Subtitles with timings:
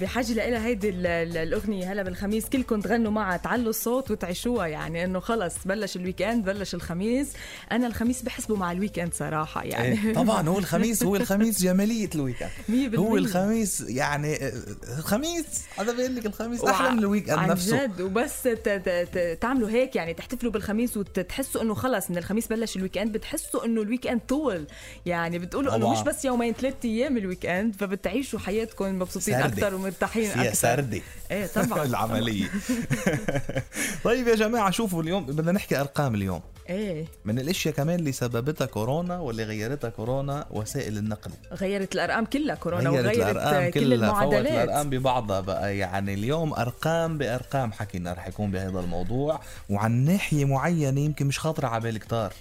[0.00, 4.66] بحاجة لها هيدي ال- ال- الأغنية هلا بالخميس كلكم تغنوا معها تعلوا الصوت وتعيشوها.
[4.66, 7.28] يعني إنه خلص بلش ال weekend بلش الخميس.
[7.72, 10.08] أنا الخميس بحسبه مع ال weekend صراحة يعني.
[10.08, 12.50] إيه، طبعا هو الخميس هو الخميس جمالية ال weekend.
[12.94, 14.52] هو الخميس يعني آه،
[14.98, 15.44] الخميس
[15.78, 17.86] هذا بيقول لك الخميس أحلى من ال weekend عن نفسه.
[17.86, 18.00] جد.
[18.00, 18.42] وبس
[19.40, 23.82] تعملوا هيك يعني تحتفلوا بالخميس وتحسوا إنه خلص من الخميس بلش ال weekend بتحسوا إنه
[23.82, 24.66] ال weekend طول.
[25.06, 25.92] يعني بتقولوا إنه.
[25.92, 29.34] مش بس يومين ثلاث أيام ال weekend فبتعيشوا حياتكم مبسوطين.
[29.34, 31.84] أكثر ومرتاحين فيها أكثر سردة إيه طبعا.
[31.90, 32.46] العملية.
[34.04, 36.40] طيب يا جماعة شوفوا اليوم بدنا نحكي أرقام اليوم.
[36.68, 37.04] إيه.
[37.24, 41.30] من الأشياء كمان اللي سببتها كورونا واللي غيرتها كورونا وسائل النقل.
[41.52, 44.52] غيرت الأرقام كلها كورونا غيرت وغيرت الأرقام كل كلها فوت المعادلات.
[44.64, 45.78] الأرقام ببعضها بقى.
[45.78, 51.68] يعني اليوم أرقام بأرقام حكينا رح يكون بهذا الموضوع وعن ناحية معينة يمكن مش خاطرة
[51.68, 52.32] على بال كتار.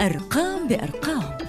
[0.00, 1.47] أرقام بأرقام.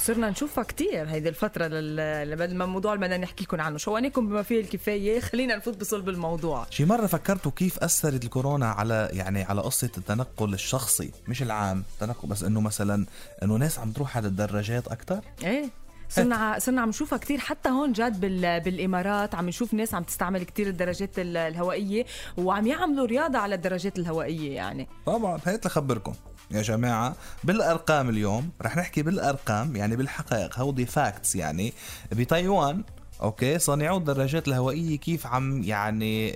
[0.00, 3.78] وصرنا نشوفها كتير هيدي الفترة لل- بدل ما الموضوع اللي بدنا نحكي لكم عنه.
[3.78, 6.66] شوانيكم بما فيه الكفاية؟ خلينا نفوت بصلب الموضوع.
[6.70, 12.28] شي مرة فكرتوا كيف أثرت الكورونا على يعني على قصة التنقل الشخصي؟ مش العام تنقل
[12.28, 13.06] بس إنه مثلا
[13.42, 15.68] إنه ناس عم تروح على الدراجات أكتر؟ إيه.
[16.08, 17.38] صرنا صرنا عم نشوفها كتير.
[17.38, 18.60] حتى هون بال...
[18.60, 22.06] بالإمارات عم نشوف ناس عم تستعمل كتير الدراجات ال- الهوائية
[22.38, 24.88] وعم يعملوا رياضة على الدراجات الهوائية يعني.
[25.06, 26.12] طبعا هيت لخبركم.
[26.50, 31.72] يا جماعة بالأرقام اليوم رح نحكي بالأرقام يعني بالحقائق هودي facts يعني.
[32.12, 32.82] بتايوان
[33.22, 36.28] okay صانعو الدراجات الهوائية كيف عم يعني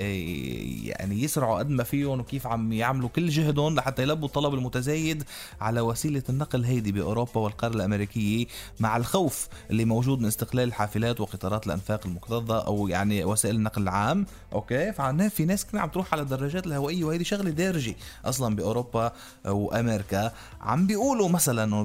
[0.86, 5.24] يعني يسرعوا قد ما فيهم وكيف عم يعملوا كل جهدهم لحتى يلبوا الطلب المتزايد
[5.60, 8.46] على وسيلة النقل هيدي بأوروبا والقارة الأمريكية
[8.80, 14.26] مع الخوف اللي موجود من استقلال الحافلات وقطارات الأنفاق المكتظة أو يعني وسائل النقل العام.
[14.52, 19.12] أوكي فعنا في ناس كثير عم تروح على الدراجات الهوائية وهيدي شغلة دارجة أصلا بأوروبا
[19.46, 20.32] وأمريكا.
[20.60, 21.84] عم بيقولوا مثلا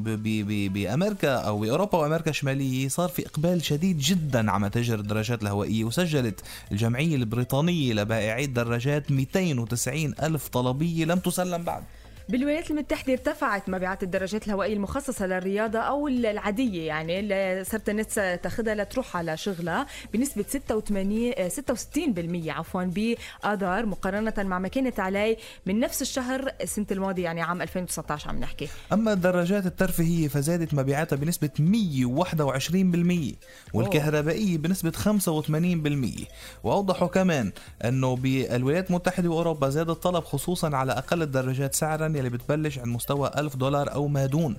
[0.70, 6.42] بأمريكا أو بأوروبا وأمريكا الشمالية صار في إقبال شديد جدا على الدراجات الهوائية وسجلت
[6.72, 11.84] الجمعية البريطانية لبائعي الدراجات 290 ألف طلبية لم تسلم بعد.
[12.30, 18.76] بالولايات المتحدة ارتفعت مبيعات الدراجات الهوائية المخصصة للرياضة أو العادية يعني اللي صارت الناس تاخذها
[18.76, 21.50] لتروح على شغلها بنسبة 86 آه،
[22.48, 27.62] 66% عفوا بآذار مقارنة مع ما كانت عليه من نفس الشهر السنة الماضية يعني عام
[27.62, 28.68] 2019 عم نحكي.
[28.94, 33.36] أما الدراجات الترفيهية فزادت مبيعاتها بنسبة 121%
[33.74, 36.24] والكهربائية بنسبة 85%
[36.64, 37.52] وأوضحوا كمان
[37.86, 43.32] إنه بالولايات المتحدة وأوروبا زاد الطلب خصوصا على أقل الدراجات سعرا يلي بتبلش عند مستوى
[43.38, 44.56] 1000 دولار أو ما دون.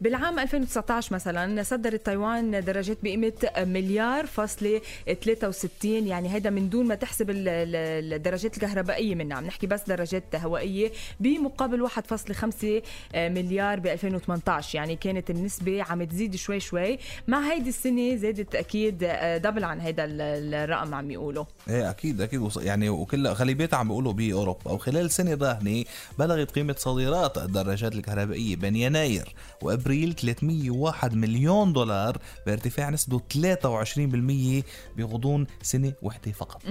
[0.00, 4.80] بالعام 2019 مثلا صدرت تايوان دراجات بقيمة مليار فاصلة
[5.24, 9.36] 63 يعني هيدا من دون ما تحسب ال- ال- الدراجات الكهربائية منها.
[9.36, 12.82] عم نحكي بس دراجات هوائية بمقابل 1.5
[13.14, 16.98] مليار ب 2018 يعني كانت النسبة عم تزيد شوي شوي.
[17.28, 18.98] مع هيدي السنة زادت أكيد
[19.42, 21.44] دبل عن هيدا ال- الرقم عم يقولوا.
[21.68, 22.50] إيه أكيد أكيد.
[22.56, 24.70] يعني وكل غالبيتها عم بيقولوا بأوروبا.
[24.72, 25.84] وخلال سنة ضاهنه
[26.18, 34.64] بلغت قيمة صادرات الدراجات الكهربائية بين يناير وابريل 301 مليون دولار بارتفاع نسبة 23%
[34.96, 36.62] بغضون سنة وحده فقط.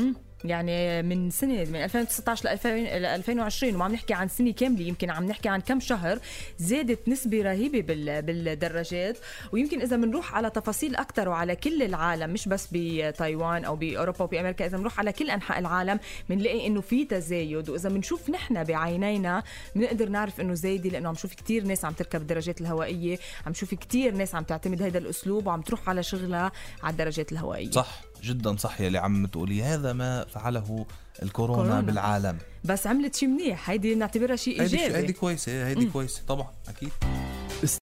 [0.49, 4.81] يعني من سنة من 2019 ل 2000 ل 2020 وما عم نحكي عن سنة كاملة
[4.87, 6.19] يمكن عم نحكي عن كم شهر
[6.59, 9.17] زادت نسبة رهيبة بال- بالدراجات.
[9.51, 14.65] ويمكن إذا بنروح على تفاصيل أكثر وعلى كل العالم مش بس بتايوان أو بأوروبا وبأمريكا
[14.65, 17.69] إذا بنروح على كل أنحاء العالم بنلاقي إنه في تزايد.
[17.69, 19.43] وإذا بنشوف نحن بعينينا
[19.75, 23.73] بنقدر نعرف إنه زايدة لأنه عم نشوف كتير ناس عم تركب الدراجات الهوائية عم نشوف
[23.75, 26.51] كتير ناس عم تعتمد هذا الأسلوب وعم تروح على شغلها
[26.83, 27.71] على الدراجات الهوائية.
[27.71, 28.01] صح.
[28.25, 29.63] جدا صح يلي عم تقولي.
[29.63, 30.85] هذا ما فعله
[31.23, 31.81] الكورونا كورونا.
[31.81, 32.37] بالعالم.
[32.63, 33.69] بس عملت شيء منيح.
[33.69, 34.97] هيدي نعتبرها شيء هيدي إيجابي.
[34.97, 36.89] هيدي كويسة هيدي كويسة طبعا أكيد.